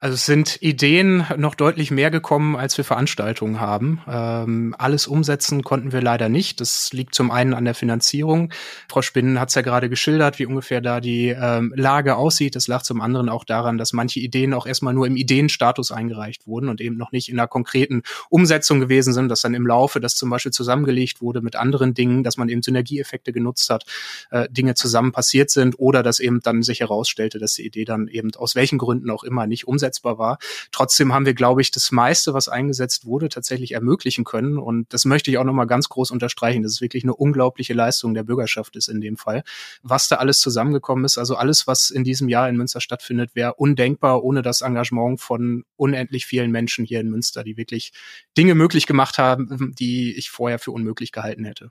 [0.00, 4.00] Also es sind Ideen noch deutlich mehr gekommen, als wir Veranstaltungen haben.
[4.06, 6.60] Ähm, alles umsetzen konnten wir leider nicht.
[6.60, 8.52] Das liegt zum einen an der Finanzierung.
[8.88, 12.54] Frau Spinnen hat es ja gerade geschildert, wie ungefähr da die ähm, Lage aussieht.
[12.54, 16.46] Das lag zum anderen auch daran, dass manche Ideen auch erstmal nur im Ideenstatus eingereicht
[16.46, 19.98] wurden und eben noch nicht in einer konkreten Umsetzung gewesen sind, dass dann im Laufe
[19.98, 23.84] das zum Beispiel zusammengelegt wurde mit anderen Dingen, dass man eben Synergieeffekte genutzt hat,
[24.30, 28.06] äh, Dinge zusammen passiert sind oder dass eben dann sich herausstellte, dass die Idee dann
[28.06, 30.38] eben aus welchen Gründen auch immer nicht umsetzt umsetzbar war.
[30.70, 34.58] Trotzdem haben wir, glaube ich, das meiste, was eingesetzt wurde, tatsächlich ermöglichen können.
[34.58, 36.62] Und das möchte ich auch nochmal ganz groß unterstreichen.
[36.62, 39.42] Das ist wirklich eine unglaubliche Leistung der Bürgerschaft ist in dem Fall.
[39.82, 43.54] Was da alles zusammengekommen ist, also alles, was in diesem Jahr in Münster stattfindet, wäre
[43.54, 47.92] undenkbar ohne das Engagement von unendlich vielen Menschen hier in Münster, die wirklich
[48.36, 51.70] Dinge möglich gemacht haben, die ich vorher für unmöglich gehalten hätte.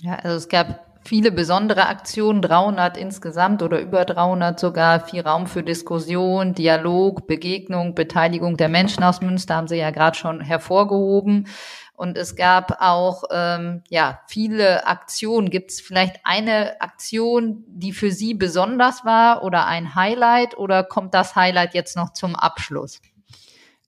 [0.00, 5.46] Ja, also es gab viele besondere Aktionen, 300 insgesamt oder über 300 sogar, viel Raum
[5.46, 11.48] für Diskussion, Dialog, Begegnung, Beteiligung der Menschen aus Münster haben Sie ja gerade schon hervorgehoben.
[11.94, 15.48] Und es gab auch ähm, ja viele Aktionen.
[15.48, 21.14] Gibt es vielleicht eine Aktion, die für Sie besonders war oder ein Highlight oder kommt
[21.14, 23.00] das Highlight jetzt noch zum Abschluss?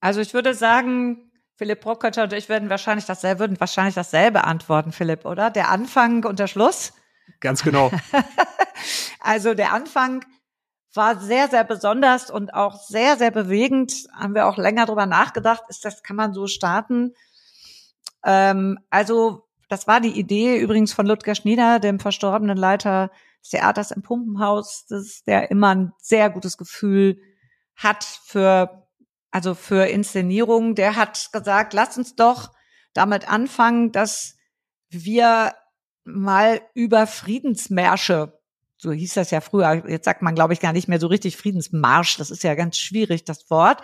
[0.00, 4.92] Also ich würde sagen, Philipp Brockkötter und ich würden wahrscheinlich dasselbe, würden wahrscheinlich dasselbe antworten,
[4.92, 5.50] Philipp, oder?
[5.50, 6.92] Der Anfang und der Schluss?
[7.40, 7.90] Ganz genau.
[9.20, 10.24] also der Anfang
[10.94, 14.08] war sehr, sehr besonders und auch sehr, sehr bewegend.
[14.12, 15.62] Haben wir auch länger drüber nachgedacht.
[15.68, 17.14] Ist das, kann man so starten?
[18.24, 23.10] Ähm, also, das war die Idee übrigens von Ludger Schnieder, dem verstorbenen Leiter
[23.42, 27.20] des Theaters im Pumpenhaus, das, der immer ein sehr gutes Gefühl
[27.76, 28.88] hat für,
[29.30, 30.74] also für Inszenierung.
[30.74, 32.52] Der hat gesagt, lass uns doch
[32.92, 34.36] damit anfangen, dass
[34.88, 35.54] wir
[36.08, 38.38] mal über Friedensmärsche
[38.78, 41.36] so hieß das ja früher, jetzt sagt man, glaube ich, gar nicht mehr so richtig
[41.36, 43.82] Friedensmarsch, das ist ja ganz schwierig, das Wort.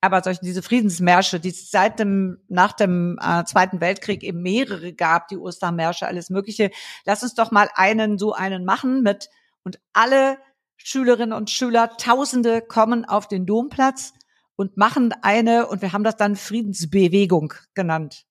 [0.00, 4.92] Aber solche, diese Friedensmärsche, die es seit dem, nach dem äh, Zweiten Weltkrieg eben mehrere
[4.92, 6.70] gab, die Ostermärsche, alles Mögliche.
[7.04, 9.28] Lass uns doch mal einen, so einen machen mit,
[9.64, 10.38] und alle
[10.76, 14.12] Schülerinnen und Schüler, Tausende kommen auf den Domplatz
[14.54, 18.26] und machen eine, und wir haben das dann Friedensbewegung genannt.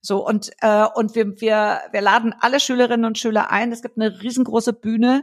[0.00, 3.72] So, und, äh, und wir, wir, wir laden alle Schülerinnen und Schüler ein.
[3.72, 5.22] Es gibt eine riesengroße Bühne.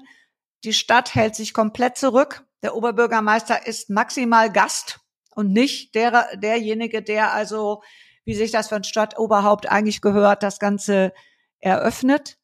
[0.64, 2.46] Die Stadt hält sich komplett zurück.
[2.62, 5.00] Der Oberbürgermeister ist maximal Gast
[5.36, 7.84] und nicht der, derjenige, der also,
[8.26, 11.14] wie sich das für ein Stadtoberhaupt eigentlich gehört, das Ganze
[11.60, 12.38] eröffnet.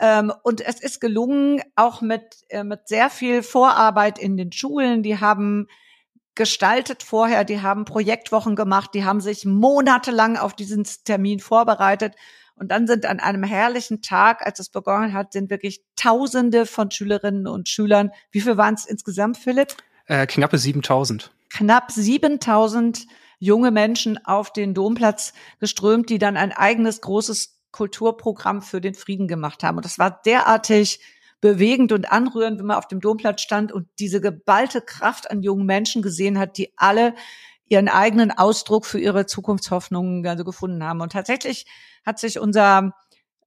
[0.00, 5.02] Ähm, und es ist gelungen, auch mit, äh, mit sehr viel Vorarbeit in den Schulen.
[5.02, 5.68] Die haben
[6.34, 12.14] gestaltet vorher, die haben Projektwochen gemacht, die haben sich monatelang auf diesen Termin vorbereitet.
[12.54, 16.90] Und dann sind an einem herrlichen Tag, als es begonnen hat, sind wirklich Tausende von
[16.90, 18.10] Schülerinnen und Schülern.
[18.30, 19.76] Wie viel waren es insgesamt, Philipp?
[20.06, 21.32] Äh, knappe 7000.
[21.50, 23.06] Knapp 7000
[23.38, 29.26] junge Menschen auf den Domplatz geströmt, die dann ein eigenes großes Kulturprogramm für den Frieden
[29.26, 29.78] gemacht haben.
[29.78, 31.00] Und das war derartig
[31.42, 35.66] bewegend und anrührend, wenn man auf dem Domplatz stand und diese geballte Kraft an jungen
[35.66, 37.14] Menschen gesehen hat, die alle
[37.68, 41.00] ihren eigenen Ausdruck für ihre Zukunftshoffnungen also gefunden haben.
[41.00, 41.66] Und tatsächlich
[42.06, 42.92] hat sich unser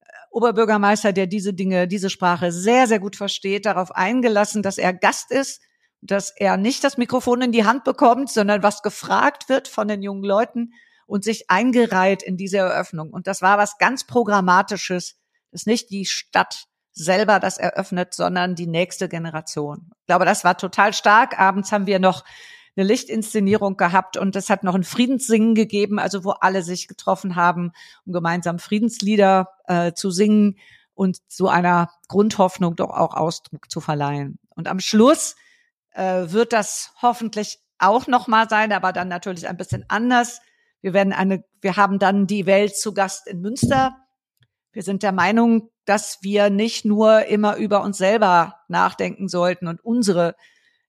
[0.00, 4.92] äh, Oberbürgermeister, der diese Dinge, diese Sprache sehr, sehr gut versteht, darauf eingelassen, dass er
[4.92, 5.62] Gast ist,
[6.02, 10.02] dass er nicht das Mikrofon in die Hand bekommt, sondern was gefragt wird von den
[10.02, 10.74] jungen Leuten
[11.06, 13.10] und sich eingereiht in diese Eröffnung.
[13.10, 15.16] Und das war was ganz Programmatisches.
[15.50, 19.90] Das ist nicht die Stadt selber das eröffnet, sondern die nächste Generation.
[20.00, 21.38] Ich glaube, das war total stark.
[21.38, 22.24] Abends haben wir noch
[22.74, 27.36] eine Lichtinszenierung gehabt und es hat noch ein Friedenssingen gegeben, also wo alle sich getroffen
[27.36, 27.72] haben,
[28.04, 30.58] um gemeinsam Friedenslieder äh, zu singen
[30.94, 34.38] und so einer Grundhoffnung doch auch Ausdruck zu verleihen.
[34.48, 35.36] Und am Schluss
[35.92, 40.40] äh, wird das hoffentlich auch noch mal sein, aber dann natürlich ein bisschen anders.
[40.80, 43.96] Wir werden eine, wir haben dann die Welt zu Gast in Münster.
[44.76, 49.82] Wir sind der Meinung, dass wir nicht nur immer über uns selber nachdenken sollten und
[49.82, 50.36] unsere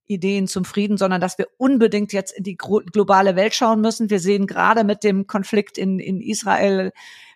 [0.05, 4.09] Ideen zum Frieden, sondern dass wir unbedingt jetzt in die globale Welt schauen müssen.
[4.09, 6.91] Wir sehen gerade mit dem Konflikt in, in Israel,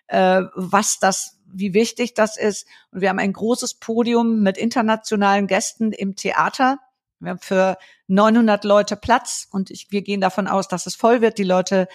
[0.08, 2.66] äh, was das, wie wichtig das ist.
[2.90, 6.80] Und wir haben ein großes Podium mit internationalen Gästen im Theater.
[7.18, 11.22] Wir haben für 900 Leute Platz und ich, wir gehen davon aus, dass es voll
[11.22, 11.38] wird.
[11.38, 11.88] Die Leute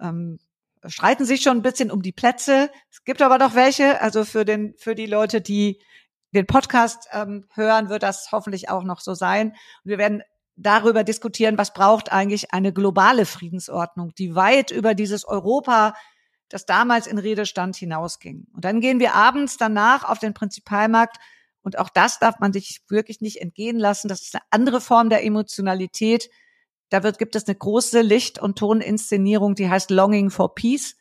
[0.00, 0.38] ähm,
[0.86, 2.70] streiten sich schon ein bisschen um die Plätze.
[2.90, 4.00] Es gibt aber doch welche.
[4.00, 5.80] Also für den, für die Leute, die
[6.34, 9.50] den Podcast ähm, hören, wird das hoffentlich auch noch so sein.
[9.50, 10.22] Und wir werden
[10.56, 15.94] darüber diskutieren, was braucht eigentlich eine globale Friedensordnung, die weit über dieses Europa,
[16.48, 18.46] das damals in Rede stand, hinausging.
[18.54, 21.16] Und dann gehen wir abends danach auf den Prinzipalmarkt
[21.62, 24.08] und auch das darf man sich wirklich nicht entgehen lassen.
[24.08, 26.28] Das ist eine andere Form der Emotionalität,
[26.92, 30.96] da wird, gibt es eine große Licht- und Toninszenierung, die heißt Longing for Peace.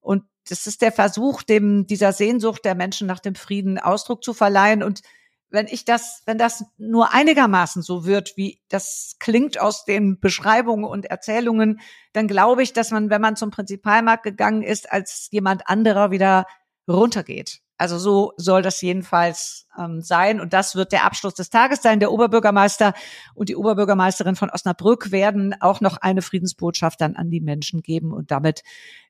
[0.00, 4.34] Und das ist der Versuch, dem, dieser Sehnsucht der Menschen nach dem Frieden Ausdruck zu
[4.34, 4.82] verleihen.
[4.82, 5.02] Und
[5.48, 10.84] wenn ich das, wenn das nur einigermaßen so wird, wie das klingt aus den Beschreibungen
[10.84, 11.80] und Erzählungen,
[12.12, 16.46] dann glaube ich, dass man, wenn man zum Prinzipalmarkt gegangen ist, als jemand anderer wieder
[16.88, 17.60] runtergeht.
[17.78, 20.40] Also so soll das jedenfalls ähm, sein.
[20.40, 22.00] Und das wird der Abschluss des Tages sein.
[22.00, 22.94] Der Oberbürgermeister
[23.34, 28.12] und die Oberbürgermeisterin von Osnabrück werden auch noch eine Friedensbotschaft dann an die Menschen geben.
[28.12, 28.62] Und damit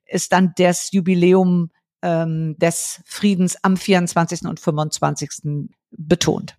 [0.05, 4.43] ist dann das Jubiläum ähm, des Friedens am 24.
[4.43, 5.69] und 25.
[5.91, 6.57] betont.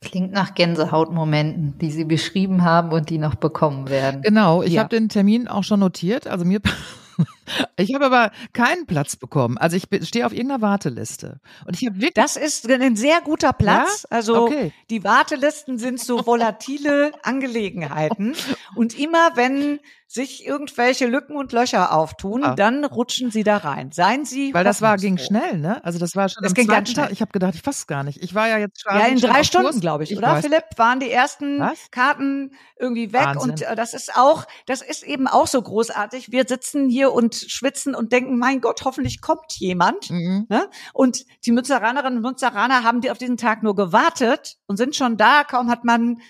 [0.00, 4.22] Klingt nach Gänsehautmomenten, die Sie beschrieben haben und die noch bekommen werden.
[4.22, 4.82] Genau, ich ja.
[4.82, 6.26] habe den Termin auch schon notiert.
[6.26, 6.60] Also mir
[7.76, 9.58] ich habe aber keinen Platz bekommen.
[9.58, 11.40] Also ich stehe auf irgendeiner Warteliste.
[11.66, 12.14] Und ich habe wirklich.
[12.14, 14.02] Das ist ein sehr guter Platz.
[14.02, 14.16] Ja?
[14.16, 14.72] Also okay.
[14.90, 18.34] die Wartelisten sind so volatile Angelegenheiten.
[18.74, 19.80] Und immer wenn
[20.12, 22.54] sich irgendwelche Lücken und Löcher auftun, ah.
[22.54, 23.92] dann rutschen sie da rein.
[23.92, 25.82] Seien Sie Weil das war ging schnell, ne?
[25.86, 27.06] Also das war schon das ging ganz schnell.
[27.06, 27.12] Tag.
[27.12, 28.22] Ich habe gedacht, ich fasse gar nicht.
[28.22, 30.44] Ich war ja jetzt schon Ja, in drei Stunden, glaube ich, ich, oder weiß.
[30.44, 31.90] Philipp, waren die ersten Was?
[31.90, 33.50] Karten irgendwie weg Wahnsinn.
[33.52, 36.30] und äh, das ist auch, das ist eben auch so großartig.
[36.30, 40.10] Wir sitzen hier und schwitzen und denken, mein Gott, hoffentlich kommt jemand.
[40.10, 40.46] Mhm.
[40.48, 40.68] Ne?
[40.92, 45.16] Und die Münzeranerinnen und Münzeraner haben die auf diesen Tag nur gewartet und sind schon
[45.16, 45.44] da.
[45.44, 46.20] Kaum hat man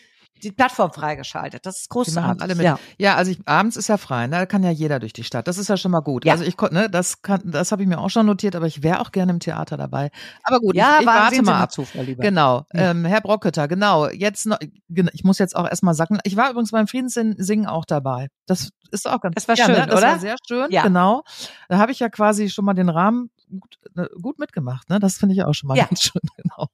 [0.42, 1.64] die Plattform freigeschaltet.
[1.66, 2.42] Das ist großartig.
[2.42, 2.64] Alle mit.
[2.64, 2.78] Ja.
[2.98, 4.38] ja, also ich, abends ist ja frei, ne?
[4.38, 5.46] da kann ja jeder durch die Stadt.
[5.46, 6.24] Das ist ja schon mal gut.
[6.24, 6.32] Ja.
[6.32, 8.82] Also ich konnte, ne, das kann, das habe ich mir auch schon notiert, aber ich
[8.82, 10.10] wäre auch gerne im Theater dabei.
[10.42, 11.72] Aber gut, ja, ich, ich warte mal ab.
[11.72, 12.90] Zu, genau, ja.
[12.90, 14.08] ähm, Herr Brocketer, genau.
[14.08, 18.28] Jetzt noch, ich muss jetzt auch erstmal sagen, ich war übrigens beim Friedenssingen auch dabei.
[18.46, 19.34] Das ist auch ganz.
[19.34, 19.86] Das war ja, schön, ne?
[19.86, 20.08] Das oder?
[20.08, 20.82] war sehr schön, ja.
[20.82, 21.22] genau.
[21.68, 24.88] Da habe ich ja quasi schon mal den Rahmen gut, ne, gut mitgemacht.
[24.90, 24.98] Ne?
[24.98, 26.68] Das finde ich auch schon mal ganz schön, genau.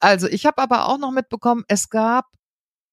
[0.00, 2.26] Also ich habe aber auch noch mitbekommen, es gab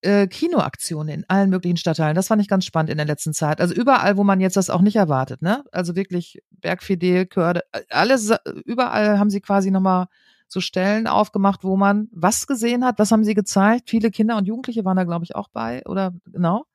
[0.06, 2.16] äh, Kinoaktionen in allen möglichen Stadtteilen.
[2.16, 3.60] Das fand ich ganz spannend in der letzten Zeit.
[3.60, 5.64] Also überall, wo man jetzt das auch nicht erwartet, ne?
[5.72, 8.32] Also wirklich Bergfidel, Körde, alles,
[8.66, 10.08] überall haben sie quasi nochmal
[10.48, 13.00] so Stellen aufgemacht, wo man was gesehen hat.
[13.00, 13.90] Was haben sie gezeigt?
[13.90, 16.66] Viele Kinder und Jugendliche waren da, glaube ich, auch bei, oder genau?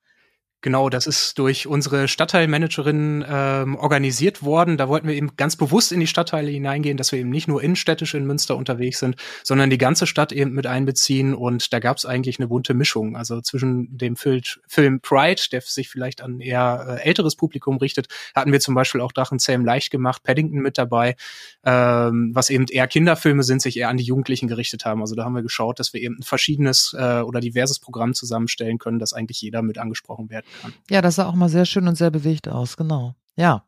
[0.62, 4.76] Genau, das ist durch unsere Stadtteilmanagerin ähm, organisiert worden.
[4.76, 7.62] Da wollten wir eben ganz bewusst in die Stadtteile hineingehen, dass wir eben nicht nur
[7.62, 11.32] innenstädtisch in Münster unterwegs sind, sondern die ganze Stadt eben mit einbeziehen.
[11.32, 13.16] Und da gab es eigentlich eine bunte Mischung.
[13.16, 18.52] Also zwischen dem Film Pride, der sich vielleicht an eher äh, älteres Publikum richtet, hatten
[18.52, 21.16] wir zum Beispiel auch Drachenzähm leicht gemacht, Paddington mit dabei,
[21.64, 25.00] ähm, was eben eher Kinderfilme sind, sich eher an die Jugendlichen gerichtet haben.
[25.00, 28.76] Also da haben wir geschaut, dass wir eben ein verschiedenes äh, oder diverses Programm zusammenstellen
[28.76, 30.49] können, dass eigentlich jeder mit angesprochen werden
[30.88, 33.14] Ja, das sah auch mal sehr schön und sehr bewegt aus, genau.
[33.36, 33.64] Ja.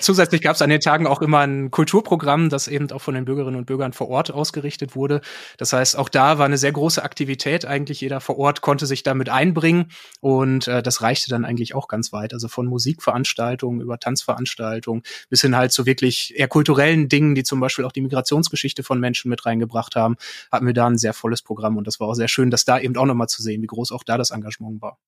[0.00, 3.24] Zusätzlich gab es an den Tagen auch immer ein Kulturprogramm, das eben auch von den
[3.24, 5.20] Bürgerinnen und Bürgern vor Ort ausgerichtet wurde.
[5.56, 7.64] Das heißt, auch da war eine sehr große Aktivität.
[7.64, 11.86] Eigentlich jeder vor Ort konnte sich damit einbringen und äh, das reichte dann eigentlich auch
[11.86, 12.34] ganz weit.
[12.34, 17.60] Also von Musikveranstaltungen über Tanzveranstaltungen bis hin halt zu wirklich eher kulturellen Dingen, die zum
[17.60, 20.16] Beispiel auch die Migrationsgeschichte von Menschen mit reingebracht haben,
[20.50, 22.80] hatten wir da ein sehr volles Programm und das war auch sehr schön, das da
[22.80, 24.98] eben auch nochmal zu sehen, wie groß auch da das Engagement war.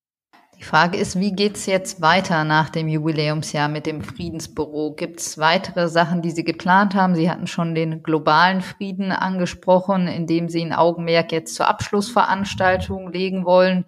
[0.65, 4.95] Die Frage ist, wie geht's jetzt weiter nach dem Jubiläumsjahr mit dem Friedensbüro?
[4.95, 7.15] Gibt's weitere Sachen, die Sie geplant haben?
[7.15, 13.45] Sie hatten schon den globalen Frieden angesprochen, indem Sie ein Augenmerk jetzt zur Abschlussveranstaltung legen
[13.45, 13.85] wollen.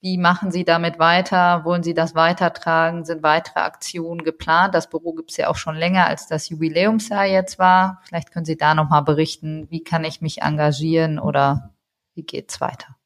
[0.00, 1.64] Wie machen Sie damit weiter?
[1.64, 3.04] Wollen Sie das weitertragen?
[3.04, 4.74] Sind weitere Aktionen geplant?
[4.74, 8.00] Das Büro gibt's ja auch schon länger, als das Jubiläumsjahr jetzt war.
[8.02, 11.70] Vielleicht können Sie da nochmal berichten, wie kann ich mich engagieren oder
[12.16, 12.96] wie geht's weiter?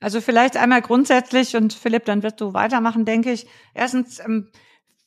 [0.00, 3.46] Also vielleicht einmal grundsätzlich und Philipp, dann wirst du weitermachen, denke ich.
[3.74, 4.50] Erstens, ähm,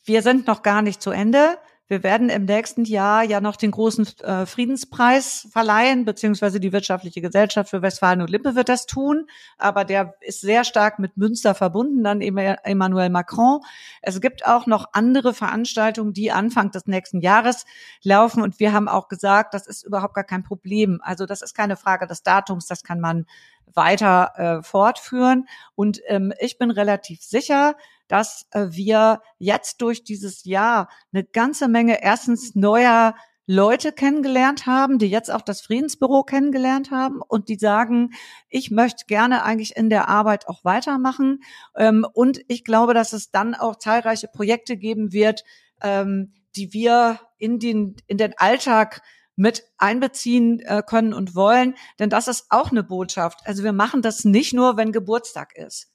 [0.03, 1.57] wir sind noch gar nicht zu Ende.
[1.91, 7.19] Wir werden im nächsten Jahr ja noch den großen äh, Friedenspreis verleihen, beziehungsweise die Wirtschaftliche
[7.19, 9.27] Gesellschaft für Westfalen und Lippe wird das tun.
[9.57, 13.59] Aber der ist sehr stark mit Münster verbunden, dann Emmanuel Macron.
[14.01, 17.65] Es gibt auch noch andere Veranstaltungen, die Anfang des nächsten Jahres
[18.03, 18.41] laufen.
[18.41, 21.01] Und wir haben auch gesagt, das ist überhaupt gar kein Problem.
[21.03, 23.25] Also das ist keine Frage des Datums, das kann man
[23.73, 25.47] weiter äh, fortführen.
[25.75, 27.75] Und ähm, ich bin relativ sicher,
[28.07, 33.15] dass äh, wir jetzt durch dieses Jahr eine ganze Menge erstens neuer
[33.47, 38.11] Leute kennengelernt haben, die jetzt auch das Friedensbüro kennengelernt haben und die sagen,
[38.49, 41.41] ich möchte gerne eigentlich in der Arbeit auch weitermachen.
[41.75, 45.43] Ähm, und ich glaube, dass es dann auch zahlreiche Projekte geben wird,
[45.81, 49.01] ähm, die wir in den, in den Alltag
[49.41, 51.75] mit einbeziehen äh, können und wollen.
[51.97, 53.39] Denn das ist auch eine Botschaft.
[53.45, 55.89] Also wir machen das nicht nur, wenn Geburtstag ist.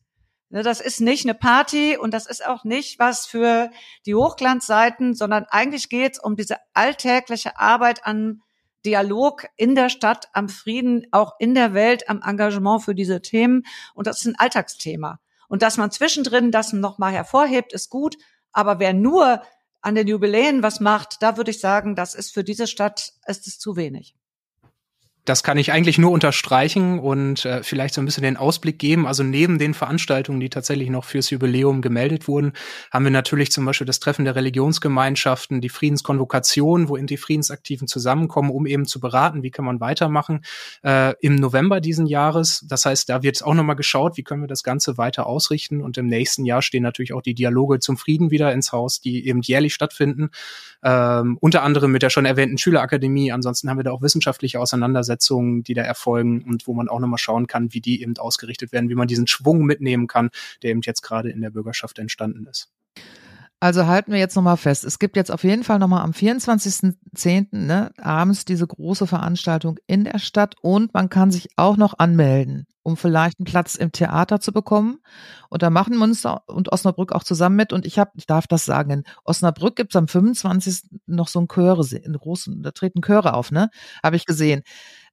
[0.50, 3.70] Ne, das ist nicht eine Party und das ist auch nicht was für
[4.04, 8.42] die Hochglanzseiten, sondern eigentlich geht es um diese alltägliche Arbeit an
[8.84, 13.62] Dialog in der Stadt, am Frieden, auch in der Welt, am Engagement für diese Themen.
[13.94, 15.20] Und das ist ein Alltagsthema.
[15.48, 18.16] Und dass man zwischendrin das nochmal hervorhebt, ist gut.
[18.50, 19.42] Aber wer nur
[19.86, 23.46] an den Jubiläen was macht, da würde ich sagen, das ist für diese Stadt, ist
[23.46, 24.16] es zu wenig
[25.26, 29.08] das kann ich eigentlich nur unterstreichen und äh, vielleicht so ein bisschen den Ausblick geben.
[29.08, 32.52] Also neben den Veranstaltungen, die tatsächlich noch fürs Jubiläum gemeldet wurden,
[32.92, 37.88] haben wir natürlich zum Beispiel das Treffen der Religionsgemeinschaften, die Friedenskonvokation, wo eben die Friedensaktiven
[37.88, 40.44] zusammenkommen, um eben zu beraten, wie kann man weitermachen,
[40.84, 42.64] äh, im November diesen Jahres.
[42.68, 45.82] Das heißt, da wird auch nochmal geschaut, wie können wir das Ganze weiter ausrichten.
[45.82, 49.26] Und im nächsten Jahr stehen natürlich auch die Dialoge zum Frieden wieder ins Haus, die
[49.26, 50.30] eben jährlich stattfinden.
[50.84, 53.32] Ähm, unter anderem mit der schon erwähnten Schülerakademie.
[53.32, 57.00] Ansonsten haben wir da auch wissenschaftliche Auseinandersetzungen Auseinandersetzungen, die da erfolgen und wo man auch
[57.00, 60.30] nochmal schauen kann, wie die eben ausgerichtet werden, wie man diesen Schwung mitnehmen kann,
[60.62, 62.70] der eben jetzt gerade in der Bürgerschaft entstanden ist.
[63.58, 64.84] Also halten wir jetzt nochmal fest.
[64.84, 67.46] Es gibt jetzt auf jeden Fall nochmal am 24.10.
[67.52, 72.66] Ne, abends diese große Veranstaltung in der Stadt und man kann sich auch noch anmelden,
[72.82, 74.98] um vielleicht einen Platz im Theater zu bekommen.
[75.48, 77.72] Und da machen Münster und Osnabrück auch zusammen mit.
[77.72, 80.82] Und ich habe, ich darf das sagen, in Osnabrück gibt's am 25.
[81.06, 83.70] noch so ein Chöre, in großen, da treten Chöre auf, ne?
[84.02, 84.64] Habe ich gesehen.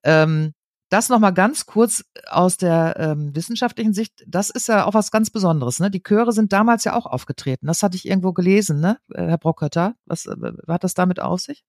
[0.03, 0.53] Ähm,
[0.89, 4.23] das nochmal ganz kurz aus der ähm, wissenschaftlichen Sicht.
[4.27, 5.79] Das ist ja auch was ganz Besonderes.
[5.79, 5.89] Ne?
[5.89, 7.65] Die Chöre sind damals ja auch aufgetreten.
[7.65, 8.99] Das hatte ich irgendwo gelesen, ne?
[9.11, 9.95] Herr Brockötter.
[10.05, 11.63] Was, was hat das damit auf sich?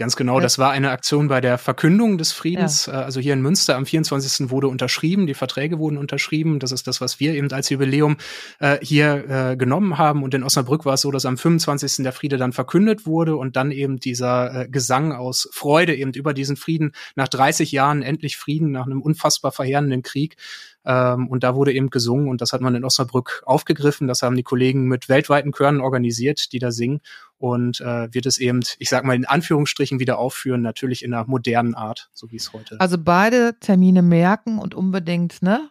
[0.00, 2.86] Ganz genau, das war eine Aktion bei der Verkündung des Friedens.
[2.86, 3.02] Ja.
[3.02, 4.48] Äh, also hier in Münster am 24.
[4.48, 6.58] wurde unterschrieben, die Verträge wurden unterschrieben.
[6.58, 8.16] Das ist das, was wir eben als Jubiläum
[8.60, 10.22] äh, hier äh, genommen haben.
[10.22, 12.02] Und in Osnabrück war es so, dass am 25.
[12.02, 16.32] der Friede dann verkündet wurde und dann eben dieser äh, Gesang aus Freude eben über
[16.32, 20.36] diesen Frieden nach 30 Jahren endlich Frieden nach einem unfassbar verheerenden Krieg
[20.84, 24.08] ähm, und da wurde eben gesungen und das hat man in Osnabrück aufgegriffen.
[24.08, 27.00] Das haben die Kollegen mit weltweiten Chören organisiert, die da singen
[27.38, 31.26] und äh, wird es eben, ich sag mal in Anführungsstrichen wieder aufführen, natürlich in einer
[31.26, 32.80] modernen Art, so wie es heute.
[32.80, 35.68] Also beide Termine merken und unbedingt ne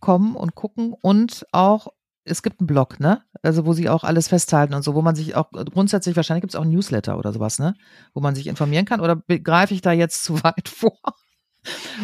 [0.00, 1.88] kommen und gucken und auch
[2.24, 3.22] es gibt einen Blog, ne?
[3.42, 6.54] Also wo sie auch alles festhalten und so, wo man sich auch grundsätzlich, wahrscheinlich gibt
[6.54, 7.74] es auch ein Newsletter oder sowas, ne?
[8.14, 9.00] Wo man sich informieren kann.
[9.00, 10.98] Oder begreife ich da jetzt zu weit vor?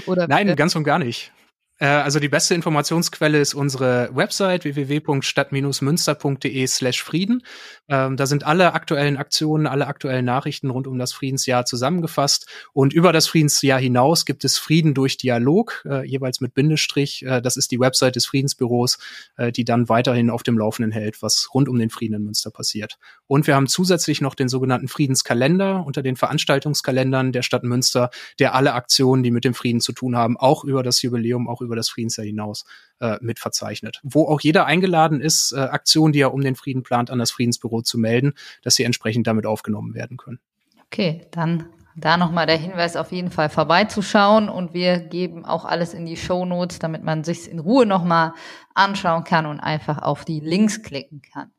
[0.06, 1.32] Oder, Nein, ganz und gar nicht.
[1.78, 7.42] Äh, also die beste Informationsquelle ist unsere Website www.stadt-münster.de slash Frieden.
[7.88, 12.48] Ähm, da sind alle aktuellen Aktionen, alle aktuellen Nachrichten rund um das Friedensjahr zusammengefasst.
[12.72, 17.24] Und über das Friedensjahr hinaus gibt es Frieden durch Dialog, äh, jeweils mit Bindestrich.
[17.24, 18.98] Äh, das ist die Website des Friedensbüros,
[19.36, 22.50] äh, die dann weiterhin auf dem Laufenden hält, was rund um den Frieden in Münster
[22.50, 22.98] passiert.
[23.26, 28.54] Und wir haben zusätzlich noch den sogenannten Friedenskalender unter den Veranstaltungskalendern der Stadt Münster, der
[28.54, 31.67] alle Aktionen, die mit dem Frieden zu tun haben, auch über das Jubiläum, auch über
[31.76, 32.64] das Friedensjahr hinaus
[33.00, 34.00] äh, mit verzeichnet.
[34.02, 37.30] Wo auch jeder eingeladen ist, äh, Aktionen, die er um den Frieden plant, an das
[37.30, 40.40] Friedensbüro zu melden, dass sie entsprechend damit aufgenommen werden können.
[40.86, 41.66] Okay, dann
[42.00, 46.16] da nochmal der Hinweis, auf jeden Fall vorbeizuschauen und wir geben auch alles in die
[46.16, 48.34] Show Notes, damit man sich in Ruhe nochmal
[48.74, 51.50] anschauen kann und einfach auf die Links klicken kann.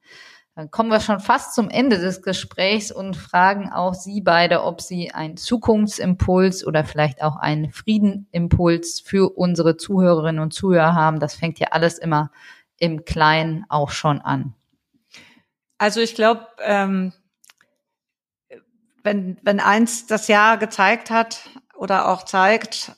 [0.60, 4.82] Dann kommen wir schon fast zum Ende des Gesprächs und fragen auch Sie beide, ob
[4.82, 11.22] Sie einen Zukunftsimpuls oder vielleicht auch einen Friedenimpuls für unsere Zuhörerinnen und Zuhörer haben.
[11.22, 12.30] Das fängt ja alles immer
[12.78, 14.54] im Kleinen auch schon an.
[15.78, 17.14] Also ich glaube, ähm,
[19.02, 21.40] wenn, wenn eins das Jahr gezeigt hat
[21.74, 22.92] oder auch zeigt,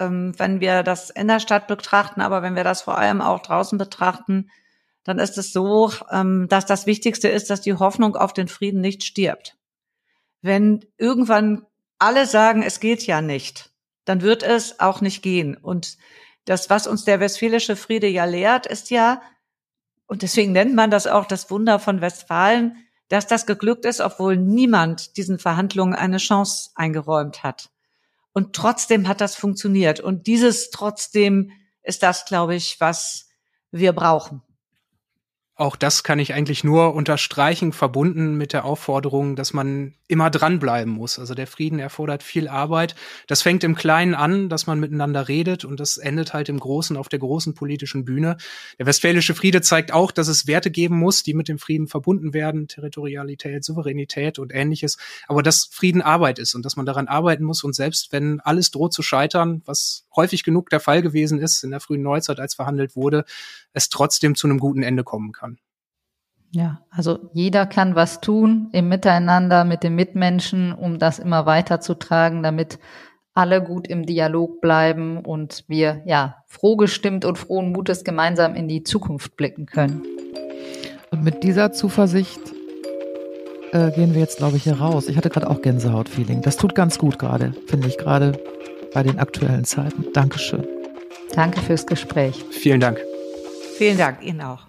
[0.00, 3.38] ähm, wenn wir das in der Stadt betrachten, aber wenn wir das vor allem auch
[3.38, 4.50] draußen betrachten,
[5.04, 8.80] dann ist es so, ähm, dass das Wichtigste ist, dass die Hoffnung auf den Frieden
[8.80, 9.56] nicht stirbt.
[10.40, 11.66] Wenn irgendwann
[11.98, 13.70] alle sagen, es geht ja nicht,
[14.06, 15.56] dann wird es auch nicht gehen.
[15.56, 15.98] Und
[16.46, 19.22] das, was uns der westfälische Friede ja lehrt, ist ja,
[20.06, 22.76] und deswegen nennt man das auch das Wunder von Westfalen,
[23.08, 27.70] dass das geglückt ist, obwohl niemand diesen Verhandlungen eine Chance eingeräumt hat.
[28.32, 30.00] Und trotzdem hat das funktioniert.
[30.00, 33.28] Und dieses trotzdem ist das, glaube ich, was
[33.70, 34.42] wir brauchen
[35.56, 40.92] auch das kann ich eigentlich nur unterstreichen, verbunden mit der Aufforderung, dass man immer dranbleiben
[40.92, 41.18] muss.
[41.20, 42.96] Also der Frieden erfordert viel Arbeit.
[43.28, 46.96] Das fängt im Kleinen an, dass man miteinander redet und das endet halt im Großen
[46.96, 48.36] auf der großen politischen Bühne.
[48.80, 52.34] Der Westfälische Friede zeigt auch, dass es Werte geben muss, die mit dem Frieden verbunden
[52.34, 54.98] werden, Territorialität, Souveränität und ähnliches.
[55.28, 58.72] Aber dass Frieden Arbeit ist und dass man daran arbeiten muss und selbst wenn alles
[58.72, 62.54] droht zu scheitern, was häufig genug der Fall gewesen ist in der frühen Neuzeit, als
[62.54, 63.24] verhandelt wurde,
[63.72, 65.43] es trotzdem zu einem guten Ende kommen kann.
[66.54, 72.44] Ja, also jeder kann was tun im Miteinander mit den Mitmenschen, um das immer weiterzutragen,
[72.44, 72.78] damit
[73.34, 78.68] alle gut im Dialog bleiben und wir ja froh gestimmt und frohen Mutes gemeinsam in
[78.68, 80.02] die Zukunft blicken können.
[81.10, 82.40] Und mit dieser Zuversicht
[83.72, 85.08] äh, gehen wir jetzt, glaube ich, hier raus.
[85.08, 86.42] Ich hatte gerade auch Gänsehaut-Feeling.
[86.42, 88.38] Das tut ganz gut gerade, finde ich, gerade
[88.92, 90.06] bei den aktuellen Zeiten.
[90.12, 90.64] Dankeschön.
[91.34, 92.44] Danke fürs Gespräch.
[92.52, 93.00] Vielen Dank.
[93.76, 94.64] Vielen Dank Ihnen auch.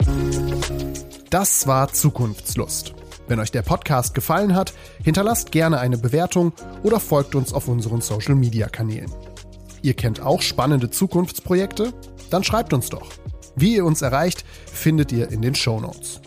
[1.30, 2.94] Das war Zukunftslust.
[3.28, 8.02] Wenn euch der Podcast gefallen hat, hinterlasst gerne eine Bewertung oder folgt uns auf unseren
[8.02, 9.12] Social Media Kanälen.
[9.82, 11.94] Ihr kennt auch spannende Zukunftsprojekte?
[12.30, 13.10] Dann schreibt uns doch.
[13.56, 16.22] Wie ihr uns erreicht, findet ihr in den Show Notes.